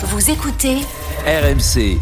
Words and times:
Vous 0.00 0.30
écoutez 0.30 0.76
RMC. 1.26 1.98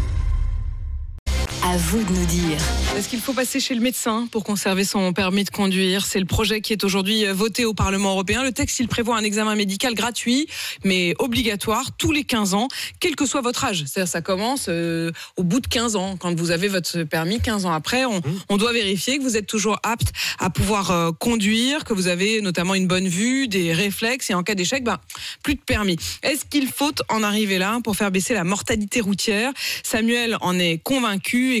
À 1.77 1.79
vous 1.79 2.03
de 2.03 2.11
nous 2.11 2.25
dire. 2.25 2.57
Est-ce 2.97 3.07
qu'il 3.07 3.19
faut 3.19 3.33
passer 3.33 3.59
chez 3.59 3.75
le 3.75 3.81
médecin 3.81 4.27
pour 4.31 4.43
conserver 4.43 4.83
son 4.83 5.13
permis 5.13 5.43
de 5.43 5.51
conduire? 5.51 6.07
C'est 6.07 6.19
le 6.19 6.25
projet 6.25 6.59
qui 6.59 6.73
est 6.73 6.83
aujourd'hui 6.83 7.27
euh, 7.27 7.33
voté 7.35 7.65
au 7.65 7.75
Parlement 7.75 8.13
européen. 8.13 8.41
Le 8.41 8.51
texte, 8.51 8.79
il 8.79 8.87
prévoit 8.87 9.15
un 9.15 9.21
examen 9.21 9.53
médical 9.53 9.93
gratuit, 9.93 10.47
mais 10.83 11.13
obligatoire 11.19 11.91
tous 11.95 12.11
les 12.11 12.23
15 12.23 12.55
ans, 12.55 12.67
quel 12.99 13.15
que 13.15 13.27
soit 13.27 13.41
votre 13.41 13.63
âge. 13.63 13.83
C'est-à-dire 13.85 14.11
ça 14.11 14.21
commence 14.21 14.65
euh, 14.69 15.11
au 15.35 15.43
bout 15.43 15.59
de 15.59 15.67
15 15.67 15.95
ans. 15.97 16.17
Quand 16.17 16.33
vous 16.35 16.49
avez 16.49 16.67
votre 16.67 17.03
permis, 17.03 17.39
15 17.39 17.67
ans 17.67 17.73
après, 17.73 18.05
on, 18.05 18.23
on 18.49 18.57
doit 18.57 18.73
vérifier 18.73 19.19
que 19.19 19.23
vous 19.23 19.37
êtes 19.37 19.45
toujours 19.45 19.77
apte 19.83 20.11
à 20.39 20.49
pouvoir 20.49 20.89
euh, 20.89 21.11
conduire, 21.11 21.83
que 21.83 21.93
vous 21.93 22.07
avez 22.07 22.41
notamment 22.41 22.73
une 22.73 22.87
bonne 22.87 23.07
vue, 23.07 23.47
des 23.47 23.71
réflexes, 23.71 24.31
et 24.31 24.33
en 24.33 24.41
cas 24.41 24.55
d'échec, 24.55 24.83
ben, 24.83 24.97
plus 25.43 25.53
de 25.53 25.61
permis. 25.61 25.97
Est-ce 26.23 26.43
qu'il 26.43 26.65
faut 26.69 26.95
en 27.09 27.21
arriver 27.21 27.59
là 27.59 27.81
pour 27.83 27.95
faire 27.95 28.09
baisser 28.09 28.33
la 28.33 28.45
mortalité 28.45 28.99
routière? 28.99 29.51
Samuel 29.83 30.37
en 30.41 30.57
est 30.57 30.79
convaincu. 30.79 31.57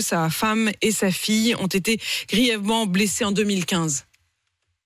Sa 0.00 0.30
femme 0.30 0.70
et 0.82 0.90
sa 0.90 1.10
fille 1.10 1.54
ont 1.56 1.66
été 1.66 1.98
grièvement 2.28 2.86
blessées 2.86 3.24
en 3.24 3.32
2015. 3.32 4.06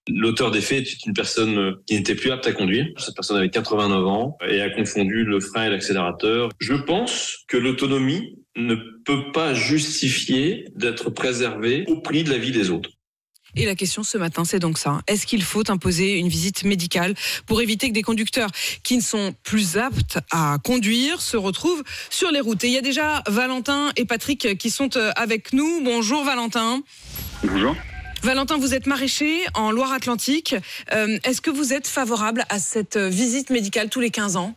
L'auteur 0.08 0.50
des 0.50 0.60
faits 0.60 0.86
est 0.86 1.06
une 1.06 1.12
personne 1.12 1.76
qui 1.86 1.94
n'était 1.94 2.14
plus 2.14 2.30
apte 2.30 2.46
à 2.46 2.52
conduire. 2.52 2.86
Cette 2.96 3.14
personne 3.14 3.36
avait 3.36 3.50
89 3.50 4.06
ans 4.06 4.38
et 4.48 4.62
a 4.62 4.70
confondu 4.70 5.24
le 5.24 5.38
frein 5.40 5.66
et 5.66 5.70
l'accélérateur. 5.70 6.48
Je 6.58 6.74
pense 6.74 7.44
que 7.46 7.56
l'autonomie 7.56 8.38
ne 8.56 8.74
peut 9.04 9.32
pas 9.32 9.54
justifier 9.54 10.66
d'être 10.74 11.10
préservée 11.10 11.84
au 11.88 12.00
prix 12.00 12.24
de 12.24 12.30
la 12.30 12.38
vie 12.38 12.52
des 12.52 12.70
autres. 12.70 12.90
Et 13.56 13.66
la 13.66 13.74
question 13.74 14.02
ce 14.02 14.18
matin, 14.18 14.44
c'est 14.44 14.58
donc 14.58 14.78
ça. 14.78 15.00
Est-ce 15.06 15.26
qu'il 15.26 15.42
faut 15.42 15.70
imposer 15.70 16.16
une 16.18 16.28
visite 16.28 16.64
médicale 16.64 17.14
pour 17.46 17.60
éviter 17.60 17.88
que 17.88 17.94
des 17.94 18.02
conducteurs 18.02 18.50
qui 18.82 18.96
ne 18.96 19.02
sont 19.02 19.34
plus 19.42 19.76
aptes 19.76 20.18
à 20.30 20.58
conduire 20.62 21.20
se 21.20 21.36
retrouvent 21.36 21.82
sur 22.10 22.30
les 22.30 22.40
routes? 22.40 22.64
Et 22.64 22.68
il 22.68 22.74
y 22.74 22.78
a 22.78 22.82
déjà 22.82 23.22
Valentin 23.26 23.90
et 23.96 24.04
Patrick 24.04 24.58
qui 24.58 24.70
sont 24.70 24.96
euh, 24.96 25.10
avec 25.16 25.52
nous. 25.52 25.80
Bonjour 25.82 26.24
Valentin. 26.24 26.82
Bonjour. 27.42 27.74
Valentin, 28.22 28.58
vous 28.58 28.74
êtes 28.74 28.86
maraîcher 28.86 29.44
en 29.54 29.70
Loire-Atlantique. 29.70 30.56
Euh, 30.92 31.18
Est-ce 31.22 31.40
que 31.40 31.50
vous 31.50 31.72
êtes 31.72 31.86
favorable 31.86 32.44
à 32.48 32.58
cette 32.58 32.96
visite 32.96 33.50
médicale 33.50 33.88
tous 33.90 34.00
les 34.00 34.10
15 34.10 34.36
ans? 34.36 34.56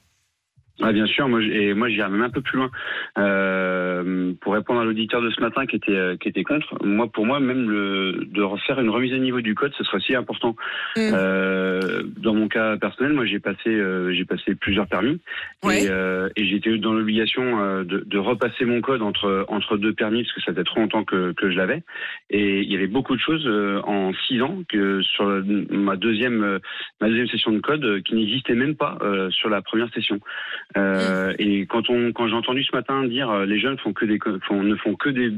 Ah, 0.81 0.91
bien 0.91 1.05
sûr, 1.05 1.27
moi, 1.27 1.41
et 1.41 1.73
moi 1.73 1.89
j'irais 1.89 2.09
même 2.09 2.21
un 2.23 2.29
peu 2.29 2.41
plus 2.41 2.57
loin. 2.57 2.69
Euh, 3.17 4.33
pour 4.41 4.53
répondre 4.53 4.79
à 4.81 4.85
l'auditeur 4.85 5.21
de 5.21 5.29
ce 5.29 5.41
matin 5.41 5.65
qui 5.65 5.75
était, 5.75 5.91
euh, 5.95 6.15
qui 6.17 6.27
était 6.29 6.43
contre, 6.43 6.83
moi, 6.85 7.07
pour 7.07 7.25
moi, 7.25 7.39
même 7.39 7.69
le, 7.69 8.25
de 8.25 8.41
refaire 8.41 8.79
une 8.79 8.89
remise 8.89 9.13
à 9.13 9.17
niveau 9.17 9.41
du 9.41 9.55
code, 9.55 9.73
ce 9.77 9.83
serait 9.83 9.99
si 9.99 10.15
important. 10.15 10.55
Mm. 10.95 11.11
Euh, 11.13 12.03
dans 12.17 12.33
mon 12.33 12.47
cas 12.47 12.77
personnel, 12.77 13.13
moi 13.13 13.25
j'ai 13.25 13.39
passé, 13.39 13.69
euh, 13.69 14.13
j'ai 14.13 14.25
passé 14.25 14.55
plusieurs 14.55 14.87
permis 14.87 15.19
Ouais. 15.63 15.83
et, 15.85 15.89
euh, 15.89 16.29
et 16.35 16.43
été 16.55 16.77
dans 16.77 16.93
l'obligation 16.93 17.83
de, 17.83 18.03
de 18.05 18.17
repasser 18.17 18.65
mon 18.65 18.81
code 18.81 19.01
entre, 19.01 19.45
entre 19.47 19.77
deux 19.77 19.93
permis 19.93 20.23
parce 20.23 20.33
que 20.33 20.41
ça 20.41 20.51
faisait 20.51 20.63
trop 20.63 20.79
longtemps 20.81 21.03
que, 21.03 21.31
que 21.33 21.49
je 21.49 21.55
l'avais. 21.57 21.81
Et 22.29 22.61
il 22.61 22.71
y 22.71 22.75
avait 22.75 22.87
beaucoup 22.87 23.15
de 23.15 23.21
choses 23.21 23.45
euh, 23.47 23.79
en 23.85 24.11
six 24.27 24.41
ans 24.41 24.59
que 24.67 25.01
sur 25.01 25.25
la- 25.29 25.41
ma 25.69 25.95
deuxième, 25.95 26.43
euh, 26.43 26.59
ma 26.99 27.07
deuxième 27.07 27.27
session 27.27 27.51
de 27.51 27.59
code 27.59 28.01
qui 28.03 28.15
n'existait 28.15 28.55
même 28.55 28.75
pas 28.75 28.97
euh, 29.01 29.29
sur 29.31 29.49
la 29.49 29.61
première 29.61 29.89
session. 29.93 30.19
Euh, 30.77 31.33
Et 31.39 31.65
quand 31.67 31.89
on, 31.89 32.11
quand 32.13 32.27
j'ai 32.27 32.33
entendu 32.35 32.63
ce 32.63 32.75
matin 32.75 33.03
dire 33.05 33.29
euh, 33.29 33.45
les 33.45 33.59
jeunes 33.59 33.77
font 33.79 33.93
que 33.93 34.05
des, 34.05 34.17
font, 34.47 34.63
ne 34.63 34.75
font 34.77 34.95
que 34.95 35.09
des, 35.09 35.29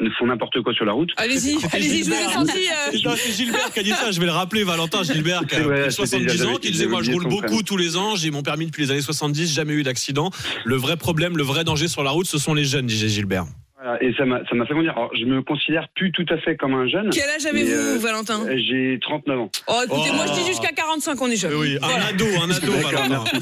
ne 0.00 0.10
font 0.18 0.26
n'importe 0.26 0.60
quoi 0.60 0.74
sur 0.74 0.84
la 0.84 0.92
route. 0.92 1.10
Allez-y, 1.16 1.56
allez-y, 1.72 2.04
je 2.04 2.10
vous 2.10 2.14
ai 2.14 2.32
senti. 2.32 2.58
euh, 2.68 3.14
C'est 3.16 3.32
Gilbert 3.32 3.72
qui 3.72 3.80
a 3.80 3.82
dit 3.82 3.90
ça, 3.90 4.10
je 4.10 4.20
vais 4.20 4.26
le 4.26 4.32
rappeler, 4.32 4.64
Valentin 4.64 5.02
Gilbert 5.02 5.46
qui 5.46 5.54
a 5.54 5.58
c'était- 5.62 5.90
70 5.90 6.44
ans, 6.44 6.54
qui 6.56 6.70
disait 6.70 6.86
moi 6.86 7.02
je 7.02 7.10
roule 7.12 7.26
beaucoup 7.26 7.62
tous 7.62 7.76
les 7.78 7.96
ans, 7.96 8.16
j'ai 8.16 8.30
mon 8.30 8.42
permis 8.42 8.66
depuis 8.66 8.82
les 8.82 8.90
années 8.90 9.00
70, 9.00 9.54
jamais 9.54 9.72
eu 9.72 9.82
d'accident. 9.82 10.30
Le 10.66 10.76
vrai 10.76 10.96
problème, 10.98 11.36
le 11.38 11.42
vrai 11.42 11.64
danger 11.64 11.88
sur 11.88 12.02
la 12.02 12.10
route, 12.10 12.26
ce 12.26 12.36
sont 12.38 12.52
les 12.52 12.64
jeunes, 12.64 12.86
disait 12.86 13.08
Gilbert. 13.08 13.44
Voilà, 13.86 14.02
et 14.02 14.12
ça 14.14 14.24
m'a, 14.24 14.40
ça 14.48 14.54
m'a 14.56 14.66
fait 14.66 14.74
dire. 14.74 14.92
Alors, 14.96 15.12
je 15.14 15.24
me 15.24 15.42
considère 15.42 15.86
plus 15.94 16.10
tout 16.10 16.26
à 16.28 16.38
fait 16.38 16.56
comme 16.56 16.74
un 16.74 16.88
jeune. 16.88 17.10
Quel 17.10 17.28
âge 17.30 17.46
avez-vous, 17.46 17.70
euh, 17.70 17.98
Valentin 17.98 18.44
J'ai 18.56 18.98
39 19.00 19.38
ans. 19.38 19.50
Oh, 19.68 19.72
écoutez, 19.84 20.10
Oh. 20.12 20.16
moi 20.16 20.24
je 20.26 20.32
dis 20.40 20.46
jusqu'à 20.46 20.72
45, 20.74 21.20
on 21.22 21.26
est 21.30 21.36
jeune. 21.36 21.54
Oui, 21.54 21.76
un 21.80 21.86
Voilà. 21.86 22.06
ado, 22.06 22.24
un 22.42 22.50
ado, 22.50 22.72
Valentin. 22.72 23.24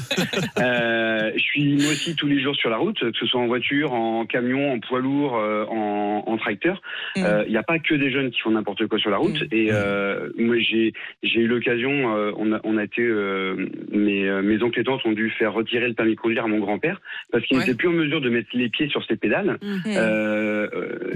Euh, 0.57 1.31
je 1.35 1.41
suis 1.41 1.73
moi 1.75 1.91
aussi 1.91 2.15
tous 2.15 2.27
les 2.27 2.39
jours 2.41 2.55
sur 2.55 2.69
la 2.69 2.77
route, 2.77 2.99
que 2.99 3.17
ce 3.19 3.25
soit 3.25 3.39
en 3.41 3.47
voiture, 3.47 3.93
en 3.93 4.25
camion, 4.25 4.71
en 4.73 4.79
poids 4.79 4.99
lourd, 4.99 5.35
euh, 5.37 5.65
en, 5.65 6.23
en 6.25 6.37
tracteur. 6.37 6.81
Il 7.15 7.23
Mm. 7.23 7.45
n'y 7.49 7.57
a 7.57 7.63
pas 7.63 7.79
que 7.79 7.95
des 7.95 8.11
jeunes 8.11 8.31
qui 8.31 8.39
font 8.41 8.51
n'importe 8.51 8.85
quoi 8.87 8.99
sur 8.99 9.09
la 9.09 9.17
route. 9.17 9.41
Mm. 9.41 9.47
Et 9.51 9.67
euh, 9.71 10.29
moi, 10.37 10.55
j'ai 10.59 10.93
j'ai 11.23 11.41
eu 11.41 11.47
l'occasion. 11.47 12.15
euh, 12.15 12.31
on, 12.37 12.53
a, 12.53 12.59
on 12.63 12.77
a 12.77 12.83
été 12.83 13.01
euh, 13.01 13.55
mes, 13.91 14.27
euh, 14.27 14.41
mes 14.41 14.61
oncles 14.63 14.79
et 14.79 14.83
tantes 14.83 15.01
ont 15.05 15.11
dû 15.11 15.29
faire 15.31 15.53
retirer 15.53 15.87
le 15.87 15.93
permis 15.93 16.15
de 16.15 16.19
conduire 16.19 16.45
à 16.45 16.47
mon 16.47 16.59
grand-père 16.59 17.01
parce 17.31 17.43
qu'il 17.45 17.57
Ouais. 17.57 17.63
n'était 17.63 17.75
plus 17.75 17.87
en 17.89 17.93
mesure 17.93 18.21
de 18.21 18.29
mettre 18.29 18.49
les 18.53 18.69
pieds 18.69 18.87
sur 18.89 19.03
ses 19.05 19.15
pédales. 19.15 19.57
Mm. 19.61 19.81
Euh, 20.35 20.67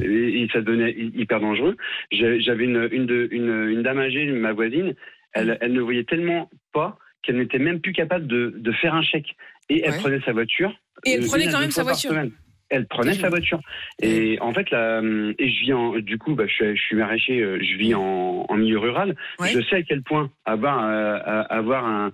et, 0.01 0.41
et 0.43 0.47
ça 0.53 0.61
devenait 0.61 0.91
hy- 0.91 1.11
hyper 1.21 1.39
dangereux. 1.39 1.75
J'avais 2.11 2.63
une, 2.65 2.87
une, 2.91 3.05
de- 3.05 3.27
une, 3.31 3.69
une 3.69 3.83
dame 3.83 3.99
âgée, 3.99 4.25
ma 4.31 4.53
voisine, 4.53 4.93
elle, 5.33 5.57
elle 5.61 5.73
ne 5.73 5.81
voyait 5.81 6.05
tellement 6.05 6.49
pas 6.73 6.97
qu'elle 7.23 7.37
n'était 7.37 7.59
même 7.59 7.81
plus 7.81 7.91
capable 7.93 8.27
de, 8.27 8.53
de 8.57 8.71
faire 8.71 8.95
un 8.95 9.01
chèque. 9.01 9.35
Et 9.69 9.81
elle 9.83 9.91
Ouais. 9.91 9.97
prenait 9.99 10.21
sa 10.21 10.31
voiture. 10.31 10.71
Et 11.05 11.11
elle 11.13 11.23
euh, 11.23 11.27
prenait 11.27 11.47
quand 11.51 11.59
même 11.59 11.71
sa 11.71 11.83
voiture. 11.83 12.09
semaine. 12.11 12.31
Elle 12.71 12.85
prenait 12.85 13.13
sa 13.15 13.29
voiture. 13.29 13.59
Et 14.01 14.37
en 14.41 14.53
fait, 14.53 14.69
là, 14.69 15.01
et 15.01 15.49
je 15.49 15.59
vis 15.61 15.73
en, 15.73 15.97
du 15.97 16.17
coup, 16.19 16.35
bah, 16.35 16.45
je, 16.47 16.53
suis, 16.53 16.75
je 16.77 16.81
suis 16.81 16.95
maraîcher, 16.95 17.41
euh, 17.41 17.57
je 17.61 17.75
vis 17.77 17.95
en, 17.95 18.45
en 18.47 18.55
milieu 18.57 18.77
rural. 18.77 19.15
Ouais. 19.39 19.49
Je 19.49 19.59
sais 19.61 19.77
à 19.77 19.81
quel 19.81 20.03
point 20.03 20.29
avoir, 20.45 20.83
euh, 20.85 21.17
euh, 21.17 21.43
avoir 21.49 21.85
un, 21.85 22.11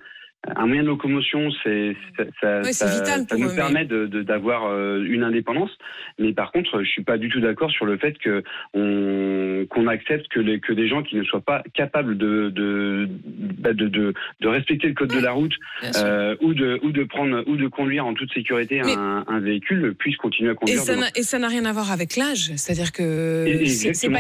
un 0.55 0.67
moyen 0.67 0.83
de 0.83 0.87
locomotion, 0.87 1.49
c'est, 1.63 1.95
ça, 2.17 2.23
ça, 2.41 2.57
Ouais, 2.59 2.63
c'est 2.65 2.73
ça- 2.73 2.99
vital 2.99 3.21
ça 3.21 3.25
pour 3.29 3.39
nous 3.39 3.45
eux, 3.47 3.49
mais- 3.49 3.55
permet 3.55 3.85
de, 3.85 4.05
de- 4.05 4.21
d'avoir 4.21 4.65
euh, 4.67 5.03
une 5.07 5.23
indépendance. 5.23 5.71
Mais 6.19 6.33
par 6.33 6.51
contre, 6.51 6.81
je 6.83 6.89
suis 6.89 7.03
pas 7.03 7.17
du 7.17 7.29
tout 7.29 7.39
d'accord 7.39 7.71
sur 7.71 7.85
le 7.85 7.97
fait 7.97 8.17
que 8.19 8.43
on, 8.73 9.65
qu'on 9.69 9.87
accepte 9.87 10.27
que, 10.29 10.39
les, 10.39 10.59
que 10.59 10.73
des 10.73 10.87
gens 10.87 11.03
qui 11.03 11.15
ne 11.15 11.23
soient 11.23 11.41
pas 11.41 11.63
capables 11.73 12.17
de, 12.17 12.49
de, 12.49 13.07
bah, 13.59 13.73
de, 13.73 13.87
de, 13.87 14.13
de 14.41 14.47
respecter 14.47 14.87
le 14.87 14.93
code 14.93 15.13
de 15.13 15.19
la 15.19 15.31
route 15.31 15.53
euh, 15.97 16.35
ou 16.41 16.53
de 16.53 16.79
ou 16.83 16.91
de 16.91 17.03
prendre 17.03 17.43
ou 17.47 17.55
de 17.55 17.67
conduire 17.67 18.05
en 18.05 18.13
toute 18.13 18.31
sécurité 18.33 18.81
Mais- 18.83 18.93
un, 18.95 19.23
un 19.27 19.39
véhicule 19.39 19.93
puissent 19.97 20.17
continuer 20.17 20.51
à 20.51 20.55
conduire. 20.55 20.81
et 21.15 21.23
ça 21.23 21.39
n'a 21.39 21.47
rien 21.47 21.65
à 21.65 21.71
voir 21.73 21.91
avec 21.91 22.15
l'âge, 22.15 22.51
c'est-à-dire 22.55 22.91
que 22.91 23.45
c'est- 23.67 24.09
pas 24.09 24.19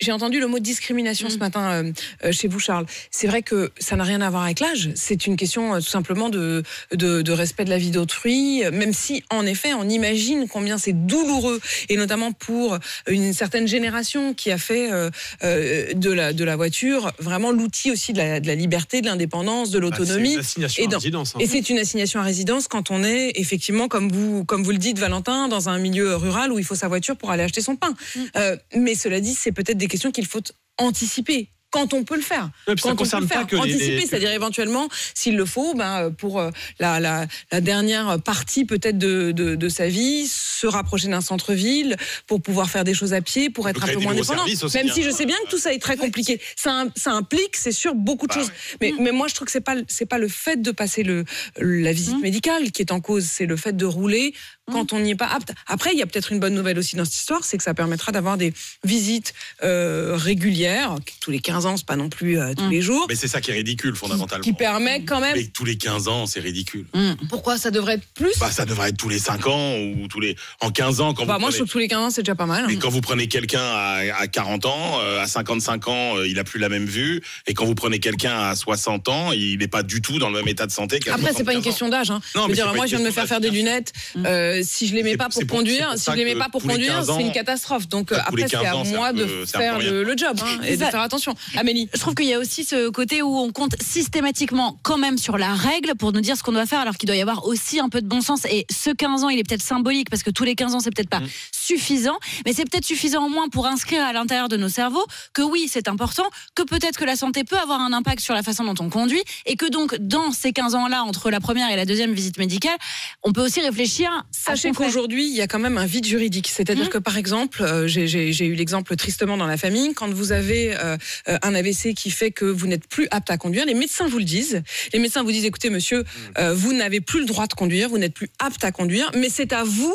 j'ai 0.00 0.12
entendu 0.12 0.40
le 0.40 0.46
mot 0.46 0.58
discrimination 0.58 1.28
ce 1.28 1.38
matin 1.38 1.84
euh, 1.84 1.92
euh, 2.24 2.32
chez 2.32 2.48
vous, 2.48 2.58
Charles. 2.60 2.84
C'est 3.10 3.26
vrai 3.26 3.42
que 3.42 3.70
ça 3.78 3.96
n'a 3.96 4.04
rien 4.04 4.20
à 4.20 4.30
voir 4.30 4.44
avec 4.44 4.60
l'âge. 4.60 4.81
C'est 4.94 5.26
une 5.26 5.36
question 5.36 5.74
euh, 5.74 5.78
tout 5.80 5.86
simplement 5.86 6.28
de, 6.28 6.62
de, 6.92 7.22
de 7.22 7.32
respect 7.32 7.64
de 7.64 7.70
la 7.70 7.78
vie 7.78 7.90
d'autrui, 7.90 8.62
même 8.72 8.92
si 8.92 9.22
en 9.30 9.44
effet 9.46 9.74
on 9.74 9.88
imagine 9.88 10.46
combien 10.48 10.78
c'est 10.78 10.92
douloureux 11.06 11.60
et 11.88 11.96
notamment 11.96 12.32
pour 12.32 12.78
une 13.08 13.32
certaine 13.32 13.66
génération 13.68 14.34
qui 14.34 14.50
a 14.50 14.58
fait 14.58 14.90
euh, 14.92 15.10
euh, 15.44 15.92
de 15.94 16.10
la 16.10 16.32
de 16.32 16.44
la 16.44 16.56
voiture 16.56 17.12
vraiment 17.18 17.50
l'outil 17.52 17.90
aussi 17.90 18.12
de 18.12 18.18
la, 18.18 18.40
de 18.40 18.46
la 18.46 18.54
liberté, 18.54 19.00
de 19.00 19.06
l'indépendance, 19.06 19.70
de 19.70 19.78
Bah, 19.80 19.88
c'est 19.92 19.98
l'autonomie. 20.00 20.34
une 20.34 20.40
assignation 20.40 20.82
Et 20.82 20.86
à 20.86 20.88
dans- 20.88 20.98
résidence. 20.98 21.34
hein. 21.34 21.38
Et 21.40 21.46
c'est 21.46 21.68
une 21.70 21.78
assignation 21.78 22.20
à 22.20 22.22
résidence 22.22 22.68
quand 22.68 22.90
on 22.90 23.02
est 23.04 23.32
effectivement, 23.36 23.88
comme 23.88 24.10
vous, 24.10 24.44
comme 24.44 24.62
vous 24.62 24.70
le 24.72 24.78
dites, 24.78 24.98
Valentin, 24.98 25.48
dans 25.48 25.68
un 25.68 25.78
milieu 25.78 26.16
rural 26.16 26.52
où 26.52 26.58
il 26.58 26.64
faut 26.64 26.74
sa 26.74 26.88
voiture 26.88 27.16
pour 27.16 27.30
aller 27.30 27.42
acheter 27.42 27.60
son 27.60 27.76
pain. 27.76 27.94
Euh, 28.36 28.56
mais 28.76 28.94
cela 28.94 29.20
dit, 29.20 29.34
c'est 29.34 29.52
peut-être 29.52 29.78
des 29.78 29.88
questions 29.88 30.10
qu'il 30.10 30.26
faut 30.26 30.40
anticiper. 30.78 31.48
Quand 31.72 31.92
on 31.94 32.04
peut 32.04 32.14
le 32.16 32.22
faire. 32.22 32.50
Ouais, 32.68 32.74
puis 32.74 32.82
ça 32.82 32.90
Quand 32.90 32.92
on 32.92 32.96
peut 33.04 33.20
le 33.22 33.26
pas 33.26 33.34
faire. 33.38 33.46
que 33.48 33.56
Anticiper, 33.56 33.96
les- 33.96 34.06
c'est-à-dire 34.06 34.30
éventuellement, 34.30 34.88
s'il 35.14 35.36
le 35.36 35.44
faut, 35.46 35.74
ben, 35.74 36.04
euh, 36.04 36.10
pour 36.10 36.38
euh, 36.38 36.50
la, 36.78 37.00
la, 37.00 37.26
la 37.50 37.60
dernière 37.60 38.20
partie 38.22 38.64
peut-être 38.64 38.98
de, 38.98 39.32
de, 39.32 39.54
de 39.56 39.68
sa 39.68 39.88
vie, 39.88 40.26
se 40.28 40.66
rapprocher 40.66 41.08
d'un 41.08 41.20
centre-ville 41.22 41.96
pour 42.26 42.40
pouvoir 42.42 42.70
faire 42.70 42.84
des 42.84 42.94
choses 42.94 43.14
à 43.14 43.20
pied, 43.22 43.48
pour 43.50 43.68
être 43.68 43.82
un 43.82 43.86
peu 43.88 43.98
moins 44.00 44.14
aussi, 44.16 44.30
Même 44.76 44.88
hein. 44.88 44.92
si 44.94 45.02
je 45.02 45.10
sais 45.10 45.26
bien 45.26 45.36
que 45.44 45.50
tout 45.50 45.58
ça 45.58 45.72
est 45.72 45.78
très 45.78 45.96
compliqué. 45.96 46.40
Ça, 46.56 46.72
im- 46.82 46.92
ça 46.94 47.12
implique, 47.12 47.56
c'est 47.56 47.72
sûr, 47.72 47.94
beaucoup 47.94 48.26
de 48.26 48.34
Bah 48.34 48.40
choses. 48.40 48.52
Mais, 48.80 48.92
mais 49.00 49.10
moi, 49.10 49.26
je 49.28 49.34
trouve 49.34 49.46
que 49.46 49.52
c'est 49.52 49.60
pas 49.60 49.76
c'est 49.88 50.06
pas 50.06 50.18
le 50.18 50.28
fait 50.28 50.60
de 50.60 50.70
passer 50.70 51.02
le 51.02 51.24
la 51.58 51.92
visite 51.92 52.20
médicale 52.20 52.70
qui 52.70 52.82
est 52.82 52.92
en 52.92 53.00
cause, 53.00 53.24
c'est 53.24 53.46
le 53.46 53.56
fait 53.56 53.76
de 53.76 53.86
rouler 53.86 54.34
quand 54.72 54.92
on 54.92 55.00
n'y 55.00 55.10
est 55.10 55.14
pas 55.16 55.26
apte. 55.28 55.52
Après, 55.66 55.90
il 55.92 55.98
y 55.98 56.02
a 56.02 56.06
peut-être 56.06 56.32
une 56.32 56.40
bonne 56.40 56.54
nouvelle 56.54 56.78
aussi 56.78 56.96
dans 56.96 57.04
cette 57.04 57.14
histoire, 57.14 57.44
c'est 57.44 57.56
que 57.58 57.64
ça 57.64 57.74
permettra 57.74 58.12
d'avoir 58.12 58.36
des 58.36 58.52
visites 58.84 59.34
euh, 59.62 60.16
régulières 60.16 60.96
tous 61.20 61.30
les 61.30 61.40
15 61.40 61.66
ans, 61.66 61.76
c'est 61.76 61.86
pas 61.86 61.96
non 61.96 62.08
plus 62.08 62.38
euh, 62.38 62.54
tous 62.56 62.68
les 62.68 62.82
jours, 62.82 63.06
Mais 63.08 63.14
c'est 63.14 63.28
ça 63.28 63.40
qui 63.40 63.50
est 63.50 63.54
ridicule 63.54 63.94
fondamentalement. 63.94 64.42
qui 64.42 64.52
permet 64.52 65.04
quand 65.04 65.20
même. 65.20 65.36
Mais 65.36 65.46
tous 65.46 65.64
les 65.64 65.76
15 65.76 66.08
ans, 66.08 66.26
c'est 66.26 66.40
ridicule. 66.40 66.86
Pourquoi 67.28 67.58
ça 67.58 67.70
devrait 67.70 67.94
être 67.94 68.06
plus? 68.14 68.32
Bah, 68.40 68.50
ça 68.50 68.64
devrait 68.64 68.88
être 68.90 68.96
tous 68.96 69.08
les 69.08 69.18
5 69.18 69.46
ans 69.46 69.76
ou 69.78 70.08
tous 70.08 70.20
les 70.20 70.36
en 70.60 70.70
15 70.70 71.00
ans 71.00 71.14
quand 71.14 71.26
Bah, 71.26 71.34
vous 71.34 71.40
moi, 71.40 71.50
je 71.50 71.56
prenez... 71.56 71.58
trouve 71.58 71.66
que 71.68 71.72
tous 71.72 71.78
les 71.78 71.88
15 71.88 71.98
ans, 71.98 72.10
c'est 72.10 72.22
déjà 72.22 72.34
pas 72.34 72.46
mal. 72.46 72.64
hein. 72.64 72.66
Mais 72.68 72.76
quand 72.76 72.88
vous 72.90 73.00
prenez 73.00 73.28
quelqu'un 73.28 73.62
à, 73.62 74.00
à 74.18 74.26
40 74.26 74.66
ans, 74.66 74.98
euh, 75.00 75.20
à 75.22 75.26
55 75.26 75.88
ans, 75.88 76.16
euh, 76.16 76.26
il 76.28 76.38
a 76.38 76.44
plus 76.44 76.58
la 76.58 76.68
même 76.68 76.86
vue. 76.86 77.22
Et 77.46 77.54
quand 77.54 77.64
vous 77.66 77.74
prenez 77.74 77.98
quelqu'un 77.98 78.38
à 78.38 78.56
60 78.56 79.08
ans, 79.08 79.32
il 79.32 79.58
n'est 79.58 79.68
pas 79.68 79.82
du 79.82 80.00
tout 80.02 80.18
dans 80.18 80.30
le 80.30 80.38
même 80.38 80.48
état 80.48 80.66
de 80.66 80.72
santé 80.72 80.98
qu'à 80.98 81.14
Après, 81.14 81.32
c'est 81.36 81.44
pas 81.44 81.52
une 81.54 81.62
75 81.62 81.62
ans. 81.62 81.62
question 81.70 81.88
d'âge. 81.88 82.10
Hein. 82.10 82.20
Non, 82.34 82.42
je 82.42 82.46
veux 82.46 82.48
mais 82.48 82.54
dire, 82.54 82.74
moi, 82.74 82.86
je 82.86 82.90
viens 82.90 83.00
de 83.00 83.04
me 83.04 83.10
faire 83.10 83.26
faire 83.26 83.40
des 83.40 83.50
lunettes. 83.50 83.92
Euh, 84.16 84.61
si 84.62 84.86
je 84.86 84.94
C'est- 84.96 85.16
pas 85.16 85.28
pour 85.28 85.46
conduire, 85.46 85.88
pour 85.90 85.98
si 85.98 86.10
je 86.10 86.16
les 86.16 86.24
mets 86.24 86.34
que 86.34 86.38
pas 86.38 86.48
pour 86.48 86.62
conduire, 86.62 86.94
15 86.94 87.10
ans, 87.10 87.16
c'est 87.18 87.22
une 87.24 87.32
catastrophe. 87.32 87.88
Donc 87.88 88.12
euh, 88.12 88.18
après, 88.24 88.42
c'est 88.42 88.56
15 88.56 88.64
à 88.66 88.96
moi 88.96 89.12
de 89.12 89.24
un 89.24 89.46
faire 89.46 89.78
le, 89.78 90.02
le 90.04 90.16
job 90.16 90.36
hein, 90.42 90.60
et 90.66 90.76
de 90.76 90.84
faire 90.84 91.00
attention. 91.00 91.34
Amélie. 91.56 91.88
Je 91.94 91.98
trouve 92.00 92.14
qu'il 92.14 92.26
y 92.26 92.34
a 92.34 92.38
aussi 92.38 92.64
ce 92.64 92.88
côté 92.90 93.22
où 93.22 93.36
on 93.38 93.50
compte 93.52 93.74
systématiquement 93.82 94.78
quand 94.82 94.98
même 94.98 95.18
sur 95.18 95.38
la 95.38 95.54
règle 95.54 95.94
pour 95.94 96.12
nous 96.12 96.20
dire 96.20 96.36
ce 96.36 96.42
qu'on 96.42 96.52
doit 96.52 96.66
faire, 96.66 96.80
alors 96.80 96.96
qu'il 96.96 97.06
doit 97.06 97.16
y 97.16 97.20
avoir 97.22 97.46
aussi 97.46 97.80
un 97.80 97.88
peu 97.88 98.00
de 98.00 98.06
bon 98.06 98.20
sens. 98.20 98.44
Et 98.46 98.66
ce 98.70 98.90
15 98.90 99.24
ans, 99.24 99.28
il 99.28 99.38
est 99.38 99.44
peut-être 99.44 99.62
symbolique 99.62 100.10
parce 100.10 100.22
que 100.22 100.30
tous 100.30 100.44
les 100.44 100.54
15 100.54 100.74
ans, 100.74 100.80
c'est 100.80 100.90
peut-être 100.94 101.08
pas 101.10 101.20
Mm. 101.20 101.28
suffisant, 101.52 102.18
mais 102.44 102.52
c'est 102.52 102.64
peut-être 102.68 102.84
suffisant 102.84 103.24
au 103.26 103.28
moins 103.28 103.48
pour 103.48 103.66
inscrire 103.66 104.04
à 104.04 104.12
l'intérieur 104.12 104.48
de 104.48 104.56
nos 104.56 104.68
cerveaux 104.68 105.04
que 105.32 105.42
oui, 105.42 105.68
c'est 105.72 105.88
important, 105.88 106.24
que 106.54 106.62
peut-être 106.62 106.98
que 106.98 107.04
la 107.04 107.16
santé 107.16 107.44
peut 107.44 107.58
avoir 107.58 107.80
un 107.80 107.92
impact 107.92 108.20
sur 108.20 108.34
la 108.34 108.42
façon 108.42 108.64
dont 108.64 108.74
on 108.84 108.90
conduit, 108.90 109.22
et 109.46 109.56
que 109.56 109.66
donc 109.66 109.96
dans 109.98 110.32
ces 110.32 110.52
15 110.52 110.74
ans-là, 110.74 111.02
entre 111.04 111.30
la 111.30 111.40
première 111.40 111.70
et 111.70 111.76
la 111.76 111.84
deuxième 111.84 112.12
visite 112.12 112.38
médicale, 112.38 112.76
on 113.22 113.32
peut 113.32 113.42
aussi 113.44 113.60
réfléchir. 113.60 114.10
Sachez 114.44 114.72
qu'aujourd'hui, 114.72 115.26
il 115.26 115.34
y 115.34 115.40
a 115.40 115.46
quand 115.46 115.58
même 115.58 115.78
un 115.78 115.86
vide 115.86 116.04
juridique. 116.06 116.48
C'est-à-dire 116.48 116.84
Mhm. 116.86 116.90
que, 116.90 116.98
par 116.98 117.16
exemple, 117.16 117.62
euh, 117.62 117.86
j'ai- 117.86 118.06
j'ai 118.08 118.32
j'ai 118.32 118.46
eu 118.46 118.54
l'exemple 118.54 118.94
tristement 118.96 119.36
dans 119.36 119.46
la 119.46 119.56
famille, 119.56 119.94
quand 119.94 120.10
vous 120.12 120.32
avez 120.32 120.74
euh, 120.76 120.96
euh, 121.28 121.38
un 121.42 121.54
AVC 121.54 121.94
qui 121.94 122.10
fait 122.10 122.30
que 122.30 122.44
vous 122.44 122.66
n'êtes 122.66 122.86
plus 122.88 123.06
apte 123.10 123.30
à 123.30 123.36
conduire, 123.38 123.64
les 123.66 123.74
médecins 123.74 124.08
vous 124.08 124.18
le 124.18 124.24
disent. 124.24 124.62
Les 124.92 124.98
médecins 124.98 125.22
vous 125.22 125.32
disent, 125.32 125.44
écoutez, 125.44 125.70
monsieur, 125.70 126.04
euh, 126.38 126.54
vous 126.54 126.72
n'avez 126.72 127.00
plus 127.00 127.20
le 127.20 127.26
droit 127.26 127.46
de 127.46 127.54
conduire, 127.54 127.88
vous 127.88 127.98
n'êtes 127.98 128.14
plus 128.14 128.30
apte 128.38 128.64
à 128.64 128.72
conduire, 128.72 129.10
mais 129.14 129.28
c'est 129.28 129.52
à 129.52 129.64
vous 129.64 129.94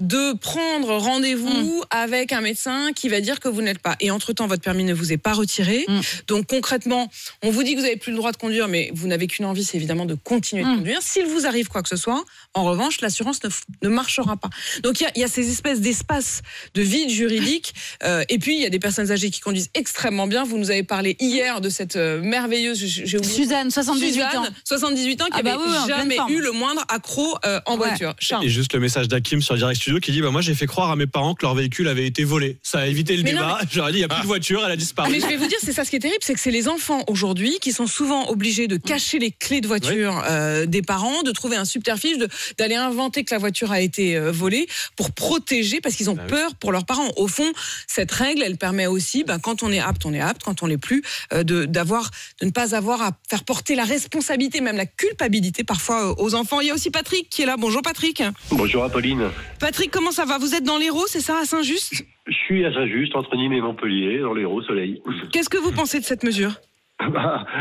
de 0.00 0.32
prendre 0.38 0.96
rendez-vous 0.96 1.82
avec 1.90 2.32
un 2.32 2.40
médecin 2.40 2.92
qui 2.94 3.08
va 3.08 3.20
dire 3.20 3.38
que 3.38 3.48
vous 3.48 3.62
n'êtes 3.62 3.78
pas. 3.78 3.94
Et 4.00 4.10
entre-temps, 4.10 4.48
votre 4.48 4.62
permis 4.62 4.82
ne 4.82 4.92
vous 4.92 5.12
est 5.12 5.18
pas 5.18 5.32
retiré. 5.32 5.84
Mm. 5.86 6.00
Donc 6.26 6.46
concrètement, 6.48 7.08
on 7.42 7.50
vous 7.50 7.62
dit 7.62 7.72
que 7.74 7.78
vous 7.78 7.84
n'avez 7.84 7.96
plus 7.96 8.10
le 8.10 8.16
droit 8.18 8.32
de 8.32 8.36
conduire, 8.36 8.66
mais 8.66 8.90
vous 8.92 9.06
n'avez 9.06 9.28
qu'une 9.28 9.44
envie, 9.44 9.62
c'est 9.62 9.76
évidemment 9.76 10.04
de 10.04 10.14
continuer 10.14 10.62
de 10.64 10.68
Mm. 10.68 10.76
conduire. 10.78 11.00
S'il 11.00 11.26
vous 11.26 11.46
arrive 11.46 11.68
quoi 11.68 11.82
que 11.82 11.88
ce 11.88 11.96
soit, 11.96 12.24
en 12.54 12.64
revanche, 12.64 13.00
l'assurance 13.02 13.38
ne, 13.44 13.50
ne 13.82 13.88
marchera 13.88 14.36
pas. 14.36 14.50
Donc 14.82 15.00
il 15.00 15.04
y 15.04 15.06
a, 15.06 15.10
il 15.14 15.20
y 15.20 15.24
a 15.24 15.28
ces 15.28 15.48
espèces 15.50 15.80
d'espaces 15.80 16.42
de 16.74 16.82
vide 16.82 17.10
juridique. 17.10 17.72
euh, 18.04 18.24
et 18.28 18.38
puis 18.38 18.54
il 18.56 18.60
y 18.62 18.66
a 18.66 18.70
des 18.70 18.80
personnes 18.80 19.12
âgées 19.12 19.30
qui 19.30 19.40
conduisent 19.40 19.70
extrêmement 19.74 20.26
bien. 20.26 20.42
Vous 20.44 20.58
nous 20.58 20.70
avez 20.72 20.82
parlé 20.82 21.16
hier 21.20 21.60
de 21.60 21.68
cette 21.68 21.94
euh, 21.96 22.20
merveilleuse, 22.20 22.78
j'ai 22.78 23.06
j'ai 23.06 23.18
oublié. 23.18 23.32
Suzanne, 23.34 23.70
78 23.70 24.12
Suzanne, 24.12 24.36
ans. 24.38 24.46
78 24.64 25.22
ans, 25.22 25.24
qui 25.26 25.30
Ah 25.34 25.42
bah 25.42 25.52
avait 25.54 25.62
oui, 25.62 25.68
oui, 25.70 25.76
en 25.78 25.84
pleine 25.86 25.96
jamais 26.10 26.32
eu 26.32 26.40
le 26.40 26.50
moindre 26.52 26.84
accro 26.88 27.36
euh, 27.44 27.60
en 27.66 27.72
Ouais. 27.78 27.88
voiture. 27.88 28.14
Charles. 28.18 28.44
Et 28.44 28.48
juste 28.48 28.72
le 28.74 28.80
message 28.80 29.06
d'Hakim 29.08 29.40
sur 29.40 29.54
Direct 29.56 29.83
Studio 29.84 30.00
qui 30.00 30.12
dit 30.12 30.22
bah, 30.22 30.30
Moi, 30.30 30.40
j'ai 30.40 30.54
fait 30.54 30.66
croire 30.66 30.90
à 30.90 30.96
mes 30.96 31.06
parents 31.06 31.34
que 31.34 31.44
leur 31.44 31.54
véhicule 31.54 31.88
avait 31.88 32.06
été 32.06 32.24
volé. 32.24 32.56
Ça 32.62 32.78
a 32.78 32.86
évité 32.86 33.18
le 33.18 33.22
Mais 33.22 33.32
débat. 33.32 33.58
J'aurais 33.70 33.92
dit 33.92 33.98
Il 33.98 34.00
n'y 34.00 34.04
a 34.06 34.08
plus 34.08 34.22
de 34.22 34.26
voiture, 34.26 34.62
elle 34.64 34.72
a 34.72 34.76
disparu. 34.76 35.12
Mais 35.12 35.20
je 35.20 35.26
vais 35.26 35.36
vous 35.36 35.46
dire, 35.46 35.58
c'est 35.62 35.74
ça 35.74 35.84
ce 35.84 35.90
qui 35.90 35.96
est 35.96 36.00
terrible, 36.00 36.20
c'est 36.22 36.32
que 36.32 36.40
c'est 36.40 36.50
les 36.50 36.68
enfants 36.68 37.04
aujourd'hui 37.06 37.58
qui 37.60 37.70
sont 37.70 37.86
souvent 37.86 38.30
obligés 38.30 38.66
de 38.66 38.78
cacher 38.78 39.18
les 39.18 39.30
clés 39.30 39.60
de 39.60 39.66
voiture 39.66 40.22
euh, 40.26 40.64
des 40.64 40.80
parents, 40.80 41.22
de 41.22 41.32
trouver 41.32 41.56
un 41.58 41.66
subterfuge, 41.66 42.16
d'aller 42.56 42.76
inventer 42.76 43.24
que 43.24 43.34
la 43.34 43.38
voiture 43.38 43.72
a 43.72 43.82
été 43.82 44.16
euh, 44.16 44.32
volée 44.32 44.66
pour 44.96 45.12
protéger, 45.12 45.82
parce 45.82 45.96
qu'ils 45.96 46.08
ont 46.08 46.14
Bah 46.14 46.22
oui. 46.24 46.30
peur 46.30 46.54
pour 46.54 46.72
leurs 46.72 46.86
parents. 46.86 47.10
Au 47.18 47.28
fond, 47.28 47.52
cette 47.86 48.10
règle, 48.10 48.42
elle 48.42 48.56
permet 48.56 48.86
aussi, 48.86 49.22
ben, 49.22 49.38
quand 49.38 49.62
on 49.62 49.70
est 49.70 49.80
apte, 49.80 50.06
on 50.06 50.14
est 50.14 50.20
apte, 50.20 50.42
quand 50.44 50.62
on 50.62 50.66
l'est 50.66 50.78
plus, 50.78 51.02
euh, 51.34 51.42
de, 51.42 51.66
d'avoir, 51.66 52.10
de 52.40 52.46
ne 52.46 52.52
pas 52.52 52.74
avoir 52.74 53.02
à 53.02 53.10
faire 53.28 53.44
porter 53.44 53.74
la 53.74 53.84
responsabilité, 53.84 54.62
même 54.62 54.78
la 54.78 54.86
culpabilité 54.86 55.62
parfois 55.62 56.18
aux 56.18 56.34
enfants. 56.34 56.62
Il 56.62 56.68
y 56.68 56.70
a 56.70 56.74
aussi 56.74 56.90
Patrick 56.90 57.28
qui 57.28 57.42
est 57.42 57.46
là. 57.46 57.56
Bonjour 57.58 57.82
Patrick. 57.82 58.22
Bonjour 58.50 58.82
Apolline. 58.84 59.28
Patrick, 59.58 59.73
comment 59.92 60.10
ça 60.10 60.24
va? 60.24 60.38
Vous 60.38 60.54
êtes 60.54 60.64
dans 60.64 60.78
l'Hérault, 60.78 61.06
c'est 61.06 61.20
ça, 61.20 61.38
à 61.38 61.44
Saint-Just? 61.44 62.04
Je 62.26 62.32
suis 62.32 62.64
à 62.64 62.72
Saint-Just, 62.72 63.14
entre 63.16 63.36
Nîmes 63.36 63.52
et 63.52 63.60
Montpellier, 63.60 64.18
dans 64.20 64.32
l'Hérault 64.34 64.62
Soleil. 64.62 65.02
Qu'est-ce 65.32 65.48
que 65.50 65.58
vous 65.58 65.72
pensez 65.72 65.98
de 66.00 66.04
cette 66.04 66.22
mesure? 66.24 66.52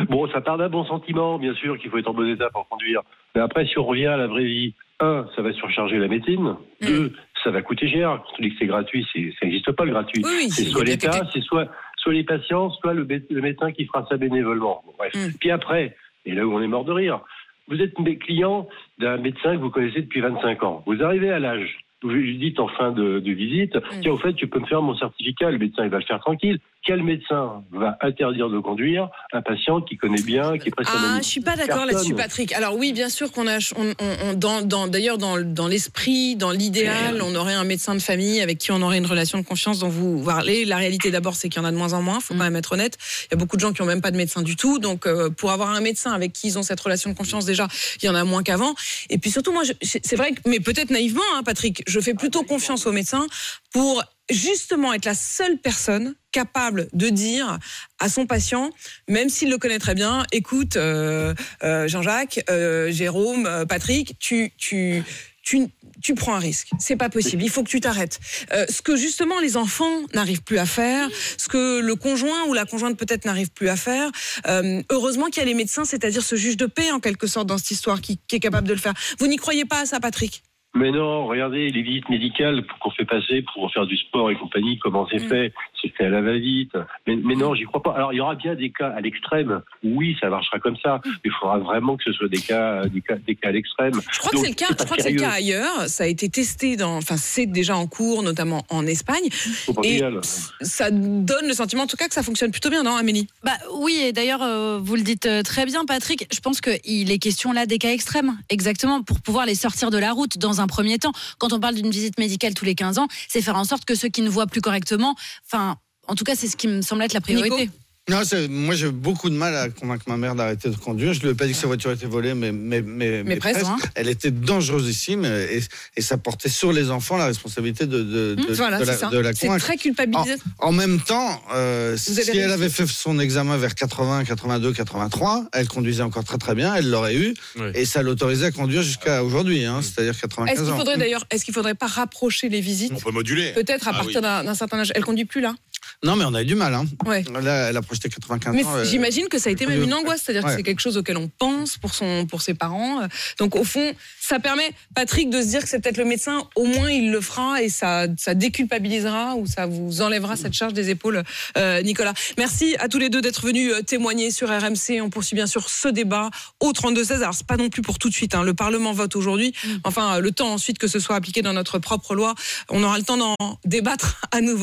Bon, 0.09 0.29
ça 0.31 0.41
part 0.41 0.57
d'un 0.57 0.69
bon 0.69 0.85
sentiment, 0.85 1.37
bien 1.39 1.53
sûr, 1.55 1.77
qu'il 1.77 1.89
faut 1.89 1.97
être 1.97 2.07
en 2.07 2.13
bon 2.13 2.27
état 2.31 2.49
pour 2.51 2.67
conduire. 2.69 3.01
Mais 3.35 3.41
après, 3.41 3.65
si 3.65 3.77
on 3.79 3.83
revient 3.85 4.05
à 4.05 4.17
la 4.17 4.27
vraie 4.27 4.43
vie, 4.45 4.73
un, 4.99 5.25
ça 5.35 5.41
va 5.41 5.51
surcharger 5.53 5.97
la 5.97 6.07
médecine. 6.07 6.55
Mm. 6.81 6.85
Deux, 6.85 7.13
ça 7.43 7.49
va 7.51 7.61
coûter 7.61 7.89
cher. 7.89 8.21
Quand 8.25 8.33
on 8.39 8.43
dit 8.43 8.49
que 8.51 8.55
c'est 8.59 8.67
gratuit, 8.67 9.05
c'est- 9.11 9.31
ça 9.39 9.45
n'existe 9.45 9.71
pas 9.71 9.85
le 9.85 9.91
gratuit. 9.91 10.21
Oui, 10.23 10.31
oui, 10.37 10.49
c'est 10.49 10.63
soit 10.65 10.83
l'État, 10.83 11.27
c'est 11.33 11.41
soit, 11.41 11.67
soit 11.97 12.13
les 12.13 12.23
patients, 12.23 12.69
soit 12.71 12.93
le, 12.93 13.05
mé- 13.05 13.25
le 13.29 13.41
médecin 13.41 13.71
qui 13.71 13.85
fera 13.85 14.05
ça 14.09 14.17
bénévolement. 14.17 14.81
Bon, 14.85 14.93
bref. 14.97 15.13
Mm. 15.15 15.33
Puis 15.39 15.51
après, 15.51 15.95
et 16.25 16.33
là 16.33 16.45
où 16.45 16.53
on 16.53 16.61
est 16.61 16.67
mort 16.67 16.85
de 16.85 16.93
rire, 16.93 17.19
vous 17.67 17.81
êtes 17.81 17.99
des 18.01 18.17
clients 18.17 18.67
d'un 18.99 19.17
médecin 19.17 19.55
que 19.55 19.61
vous 19.61 19.71
connaissez 19.71 20.01
depuis 20.01 20.21
25 20.21 20.63
ans. 20.63 20.83
Vous 20.85 21.01
arrivez 21.03 21.31
à 21.31 21.39
l'âge. 21.39 21.79
Vous 22.03 22.09
lui 22.09 22.37
dites 22.37 22.59
en 22.59 22.67
fin 22.67 22.91
de, 22.91 23.19
de 23.19 23.31
visite, 23.31 23.77
tiens, 24.01 24.11
au 24.11 24.17
fait, 24.17 24.33
tu 24.33 24.47
peux 24.47 24.59
me 24.59 24.65
faire 24.65 24.81
mon 24.81 24.95
certificat. 24.95 25.51
Le 25.51 25.57
médecin, 25.57 25.85
il 25.85 25.89
va 25.89 25.99
le 25.99 26.03
faire 26.03 26.19
tranquille. 26.19 26.59
Quel 26.85 27.01
médecin 27.01 27.63
va 27.71 27.97
interdire 28.01 28.49
de 28.49 28.59
conduire 28.59 29.07
un 29.31 29.41
patient 29.41 29.79
qui 29.81 29.95
connaît 29.95 30.21
bien, 30.21 30.57
qui 30.57 30.67
est 30.67 30.71
presque 30.71 30.91
Ah, 30.93 31.17
je 31.19 31.23
suis 31.27 31.39
pas 31.39 31.55
d'accord 31.55 31.85
là-dessus, 31.85 32.13
Patrick. 32.13 32.51
Alors 32.53 32.75
oui, 32.75 32.91
bien 32.91 33.07
sûr 33.09 33.31
qu'on 33.31 33.47
a, 33.47 33.57
on, 33.77 33.85
on- 33.99 34.29
on- 34.29 34.33
dans, 34.33 34.61
dans- 34.61 34.87
d'ailleurs 34.87 35.17
dans, 35.17 35.39
dans 35.39 35.67
l'esprit, 35.67 36.35
dans 36.35 36.51
l'idéal, 36.51 37.21
on 37.21 37.33
aurait 37.35 37.53
un 37.53 37.63
médecin 37.63 37.95
de 37.95 38.01
famille 38.01 38.41
avec 38.41 38.57
qui 38.57 38.71
on 38.73 38.81
aurait 38.81 38.97
une 38.97 39.05
relation 39.05 39.37
de 39.37 39.43
confiance 39.45 39.79
dont 39.79 39.87
vous 39.87 40.23
parlez. 40.25 40.65
La 40.65 40.75
réalité 40.75 41.09
d'abord, 41.09 41.35
c'est 41.35 41.47
qu'il 41.47 41.61
y 41.61 41.65
en 41.65 41.67
a 41.67 41.71
de 41.71 41.77
moins 41.77 41.93
en 41.93 42.01
moins. 42.01 42.19
Faut 42.19 42.33
Mm. 42.33 42.37
quand 42.37 42.43
même 42.43 42.55
être 42.57 42.73
honnête. 42.73 42.97
Il 43.25 43.27
y 43.31 43.33
a 43.35 43.37
beaucoup 43.37 43.55
de 43.55 43.61
gens 43.61 43.71
qui 43.71 43.81
ont 43.81 43.85
même 43.85 44.01
pas 44.01 44.11
de 44.11 44.17
médecin 44.17 44.41
du 44.41 44.55
tout. 44.57 44.79
Donc 44.79 45.07
euh, 45.07 45.29
pour 45.29 45.51
avoir 45.51 45.69
un 45.69 45.79
médecin 45.81 46.11
avec 46.11 46.33
qui 46.33 46.47
ils 46.47 46.57
ont 46.59 46.63
cette 46.63 46.79
relation 46.81 47.09
de 47.09 47.15
confiance 47.15 47.45
déjà, 47.45 47.67
il 48.01 48.05
y 48.07 48.09
en 48.09 48.15
a 48.15 48.25
moins 48.25 48.43
qu'avant. 48.43 48.73
Et 49.09 49.17
puis 49.17 49.31
surtout, 49.31 49.53
moi, 49.53 49.63
je- 49.63 49.71
c'est 49.81 50.15
vrai 50.17 50.33
que, 50.33 50.41
mais 50.49 50.59
peut-être 50.59 50.89
naïvement, 50.89 51.21
hein, 51.35 51.43
Patrick, 51.43 51.81
je 51.87 51.99
fais 52.01 52.13
plutôt 52.13 52.43
confiance 52.43 52.85
aux 52.87 52.91
médecins 52.91 53.25
pour 53.71 54.03
justement 54.29 54.93
être 54.93 55.05
la 55.05 55.13
seule 55.13 55.57
personne 55.57 56.15
capable 56.31 56.87
de 56.93 57.09
dire 57.09 57.59
à 57.99 58.09
son 58.09 58.25
patient, 58.25 58.71
même 59.07 59.29
s'il 59.29 59.49
le 59.49 59.57
connaît 59.57 59.79
très 59.79 59.95
bien, 59.95 60.25
écoute, 60.31 60.77
euh, 60.77 61.33
euh, 61.63 61.87
Jean-Jacques, 61.87 62.43
euh, 62.49 62.91
Jérôme, 62.91 63.65
Patrick, 63.69 64.17
tu, 64.19 64.51
tu, 64.57 65.03
tu, 65.43 65.67
tu 66.01 66.15
prends 66.15 66.35
un 66.35 66.39
risque. 66.39 66.69
C'est 66.79 66.95
pas 66.95 67.09
possible. 67.09 67.43
Il 67.43 67.49
faut 67.49 67.63
que 67.63 67.69
tu 67.69 67.81
t'arrêtes. 67.81 68.19
Euh, 68.53 68.65
ce 68.69 68.81
que 68.81 68.95
justement 68.95 69.39
les 69.39 69.57
enfants 69.57 70.01
n'arrivent 70.13 70.43
plus 70.43 70.57
à 70.57 70.65
faire, 70.65 71.09
ce 71.37 71.47
que 71.47 71.81
le 71.81 71.95
conjoint 71.95 72.45
ou 72.45 72.53
la 72.53 72.65
conjointe 72.65 72.97
peut-être 72.97 73.25
n'arrive 73.25 73.51
plus 73.51 73.69
à 73.69 73.75
faire. 73.75 74.09
euh, 74.47 74.81
heureusement 74.89 75.27
qu'il 75.27 75.37
y 75.37 75.41
a 75.41 75.45
les 75.45 75.53
médecins, 75.53 75.85
c'est-à-dire 75.85 76.23
ce 76.23 76.35
juge 76.35 76.57
de 76.57 76.65
paix 76.65 76.91
en 76.91 76.99
quelque 76.99 77.27
sorte 77.27 77.47
dans 77.47 77.57
cette 77.57 77.71
histoire 77.71 78.01
qui, 78.01 78.19
qui 78.27 78.37
est 78.37 78.39
capable 78.39 78.67
de 78.67 78.73
le 78.73 78.79
faire. 78.79 78.93
Vous 79.19 79.27
n'y 79.27 79.37
croyez 79.37 79.65
pas 79.65 79.81
à 79.81 79.85
ça, 79.85 79.99
Patrick? 79.99 80.43
Mais 80.75 80.91
non, 80.91 81.27
regardez, 81.27 81.69
les 81.69 81.81
visites 81.83 82.09
médicales 82.09 82.65
qu'on 82.79 82.89
fait 82.89 83.05
passer 83.05 83.43
pour 83.53 83.71
faire 83.71 83.85
du 83.85 83.95
sport 83.95 84.31
et 84.31 84.35
compagnie, 84.35 84.79
comment 84.79 85.07
c'est 85.07 85.17
Mm. 85.23 85.29
fait 85.29 85.53
C'est 85.81 85.92
fait 86.03 86.07
à 86.07 86.21
la 86.21 86.21
va-vite. 86.21 86.73
Mais, 87.07 87.15
mais 87.15 87.35
non, 87.35 87.55
j'y 87.55 87.63
crois 87.63 87.81
pas. 87.81 87.93
Alors, 87.93 88.13
il 88.13 88.17
y 88.17 88.19
aura 88.19 88.35
bien 88.35 88.55
des 88.55 88.71
cas 88.71 88.89
à 88.89 89.01
l'extrême. 89.01 89.61
Oui, 89.83 90.15
ça 90.19 90.29
marchera 90.29 90.59
comme 90.59 90.77
ça. 90.77 91.01
Mais 91.05 91.11
il 91.25 91.31
faudra 91.39 91.57
vraiment 91.59 91.97
que 91.97 92.03
ce 92.03 92.13
soit 92.13 92.27
des 92.27 92.39
cas, 92.39 92.85
des 92.85 93.01
cas, 93.01 93.15
des 93.15 93.35
cas 93.35 93.49
à 93.49 93.51
l'extrême. 93.51 93.93
Je 94.11 94.19
crois 94.19 94.31
que 94.31 94.37
c'est 94.39 94.49
le 94.49 94.55
cas. 94.55 94.65
c'est 94.69 94.79
Je 94.79 94.85
crois 94.85 94.97
que 94.97 95.03
c'est 95.03 95.11
le 95.11 95.19
cas 95.19 95.31
ailleurs. 95.31 95.87
Ça 95.87 96.03
a 96.03 96.07
été 96.07 96.29
testé 96.29 96.75
dans, 96.75 96.97
enfin 96.97 97.17
c'est 97.17 97.45
déjà 97.45 97.75
en 97.75 97.87
cours, 97.87 98.23
notamment 98.23 98.65
en 98.69 98.85
Espagne. 98.85 99.29
Au 99.67 99.71
Et 99.71 99.73
Portugal. 99.73 100.19
ça 100.61 100.91
donne 100.91 101.47
le 101.47 101.53
sentiment, 101.53 101.83
en 101.83 101.87
tout 101.87 101.97
cas, 101.97 102.07
que 102.07 102.13
ça 102.13 102.23
fonctionne 102.23 102.51
plutôt 102.51 102.69
bien, 102.69 102.83
non, 102.83 102.95
Amélie? 102.95 103.27
Bah 103.43 103.51
oui, 103.73 103.99
et 104.03 104.13
d'ailleurs, 104.13 104.43
euh, 104.43 104.79
vous 104.81 104.95
le 104.95 105.01
dites 105.01 105.25
euh, 105.25 105.41
très 105.43 105.65
bien, 105.65 105.85
Patrick. 105.85 106.27
Je 106.33 106.39
pense 106.39 106.61
qu'il 106.61 107.11
est 107.11 107.19
question 107.19 107.51
là 107.53 107.65
des 107.65 107.77
cas 107.77 107.91
extrêmes, 107.91 108.37
exactement, 108.49 109.03
pour 109.03 109.21
pouvoir 109.21 109.45
les 109.45 109.55
sortir 109.55 109.89
de 109.89 109.97
la 109.97 110.11
route 110.11 110.37
dans 110.37 110.61
un 110.61 110.67
premier 110.67 110.97
temps. 110.97 111.11
Quand 111.37 111.53
on 111.53 111.59
parle 111.59 111.75
d'une 111.75 111.91
visite 111.91 112.17
médicale 112.17 112.53
tous 112.53 112.65
les 112.65 112.75
15 112.75 112.99
ans, 112.99 113.07
c'est 113.27 113.41
faire 113.41 113.55
en 113.55 113.63
sorte 113.63 113.85
que 113.85 113.95
ceux 113.95 114.09
qui 114.09 114.21
ne 114.21 114.29
voient 114.29 114.47
plus 114.47 114.61
correctement, 114.61 115.15
enfin, 115.45 115.77
en 116.07 116.15
tout 116.15 116.23
cas, 116.23 116.35
c'est 116.35 116.47
ce 116.47 116.57
qui 116.57 116.67
me 116.67 116.81
semble 116.81 117.03
être 117.03 117.13
la 117.13 117.21
priorité. 117.21 117.55
Nico 117.55 117.71
Non, 118.09 118.21
moi 118.49 118.75
j'ai 118.75 118.89
beaucoup 118.89 119.29
de 119.29 119.35
mal 119.35 119.55
à 119.55 119.69
convaincre 119.69 120.03
ma 120.07 120.17
mère 120.17 120.35
d'arrêter 120.35 120.69
de 120.69 120.75
conduire. 120.75 121.13
Je 121.13 121.21
lui 121.21 121.29
ai 121.29 121.33
pas 121.35 121.45
dit 121.45 121.53
que 121.53 121.57
sa 121.57 121.67
voiture 121.67 121.89
était 121.91 122.05
volée, 122.05 122.33
mais 122.33 122.51
mais 122.51 122.81
mais, 122.81 123.23
Mais 123.23 123.37
presque, 123.37 123.63
hein. 123.63 123.77
Elle 123.95 124.09
était 124.09 124.29
dangerosissime 124.29 125.23
et, 125.23 125.61
et 125.95 126.01
ça 126.01 126.17
portait 126.17 126.49
sur 126.49 126.73
les 126.73 126.89
enfants 126.91 127.15
la 127.15 127.27
responsabilité 127.27 127.85
de 127.85 127.99
de, 128.03 128.35
de, 128.35 128.41
Mmh, 128.41 128.53
Voilà, 128.55 128.79
de 128.79 128.83
c'est 128.85 129.01
la, 129.01 129.09
de 129.09 129.17
la 129.19 129.33
C'est 129.33 129.47
très 129.57 129.77
culpabilisant. 129.77 130.35
En 130.59 130.73
même 130.73 130.99
temps, 130.99 131.41
euh, 131.53 131.95
si 131.95 132.19
elle 132.37 132.51
avait 132.51 132.69
fait 132.69 132.85
son 132.87 133.19
examen 133.19 133.55
vers 133.55 133.73
80, 133.73 134.25
82, 134.25 134.73
83, 134.73 135.45
elle 135.53 135.67
conduisait 135.69 136.03
encore 136.03 136.25
très 136.25 136.37
très 136.37 136.55
bien, 136.55 136.75
elle 136.75 136.89
l'aurait 136.89 137.15
eu 137.15 137.33
Oui. 137.57 137.67
et 137.73 137.85
ça 137.85 138.01
l'autorisait 138.01 138.47
à 138.47 138.51
conduire 138.51 138.81
jusqu'à 138.83 139.23
aujourd'hui, 139.23 139.63
hein, 139.63 139.79
c'est-à-dire 139.81 140.11
Est-ce 140.11 140.21
95 140.23 140.59
qu'il 140.65 140.73
ans. 140.73 140.77
faudrait 140.77 140.97
d'ailleurs, 140.97 141.23
est-ce 141.31 141.45
qu'il 141.45 141.53
faudrait 141.53 141.73
pas 141.75 141.87
rapprocher 141.87 142.49
les 142.49 142.59
visites 142.59 142.91
On 142.93 142.99
peut 142.99 143.11
moduler. 143.11 143.53
Peut-être 143.53 143.87
à 143.87 143.91
Ah 143.93 143.97
partir 143.99 144.17
oui. 144.21 144.45
d'un 144.45 144.55
certain 144.55 144.79
âge? 144.79 144.91
Elle 144.93 145.05
conduit 145.05 145.23
plus 145.25 145.39
là? 145.39 145.55
Non, 146.03 146.15
mais 146.15 146.25
on 146.25 146.33
a 146.33 146.41
eu 146.41 146.45
du 146.45 146.55
mal. 146.55 146.73
Hein. 146.73 146.85
Ouais. 147.05 147.23
Là, 147.41 147.69
elle 147.69 147.77
a 147.77 147.81
projeté 147.81 148.09
95 148.09 148.53
Mais 148.53 148.63
ans. 148.65 148.75
euh, 148.75 148.83
j'imagine 148.83 149.27
que 149.29 149.39
ça 149.39 149.49
a 149.49 149.53
été 149.53 149.65
même 149.65 149.81
une 149.81 149.93
angoisse, 149.93 150.21
c'est-à-dire 150.23 150.43
que 150.43 150.55
c'est 150.55 150.63
quelque 150.63 150.81
chose 150.81 150.97
auquel 150.97 151.17
on 151.17 151.29
pense 151.29 151.77
pour 151.77 151.93
son, 151.93 152.25
pour 152.25 152.41
ses 152.41 152.53
parents. 152.53 153.01
Donc 153.39 153.55
au 153.55 153.63
fond, 153.63 153.93
ça 154.19 154.39
permet 154.39 154.69
Patrick 154.95 155.29
de 155.29 155.41
se 155.41 155.47
dire 155.47 155.61
que 155.63 155.69
c'est 155.69 155.79
peut-être 155.79 155.97
le 155.97 156.05
médecin. 156.05 156.43
Au 156.55 156.65
moins, 156.65 156.89
il 156.91 157.11
le 157.11 157.21
fera 157.21 157.61
et 157.61 157.69
ça, 157.69 158.07
ça 158.17 158.33
déculpabilisera 158.33 159.35
ou 159.35 159.47
ça 159.47 159.65
vous 159.65 160.01
enlèvera 160.01 160.35
cette 160.35 160.53
charge 160.53 160.73
des 160.73 160.89
épaules, 160.89 161.23
euh, 161.57 161.81
Nicolas. 161.81 162.13
Merci 162.37 162.75
à 162.79 162.87
tous 162.87 162.99
les 162.99 163.09
deux 163.09 163.21
d'être 163.21 163.45
venus 163.45 163.71
euh, 163.73 163.81
témoigner 163.81 164.31
sur 164.31 164.49
RMC. 164.49 165.01
On 165.01 165.09
poursuit 165.09 165.35
bien 165.35 165.47
sûr 165.47 165.69
ce 165.69 165.87
débat 165.87 166.29
au 166.59 166.71
32 166.73 167.03
16. 167.03 167.21
Alors 167.21 167.33
c'est 167.33 167.47
pas 167.47 167.57
non 167.57 167.69
plus 167.69 167.81
pour 167.81 167.97
tout 167.99 168.09
de 168.09 168.13
suite. 168.13 168.35
hein. 168.35 168.43
Le 168.43 168.53
Parlement 168.53 168.91
vote 168.93 169.15
aujourd'hui. 169.15 169.53
Enfin, 169.83 170.15
euh, 170.15 170.19
le 170.19 170.31
temps 170.31 170.51
ensuite 170.53 170.77
que 170.79 170.87
ce 170.87 170.99
soit 170.99 171.15
appliqué 171.15 171.41
dans 171.41 171.53
notre 171.53 171.79
propre 171.79 172.15
loi, 172.15 172.35
on 172.69 172.83
aura 172.83 172.97
le 172.97 173.03
temps 173.03 173.17
d'en 173.17 173.35
débattre 173.65 174.21
à 174.31 174.41
nouveau. 174.41 174.61